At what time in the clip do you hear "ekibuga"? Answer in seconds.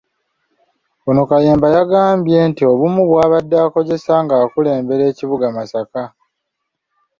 5.11-5.47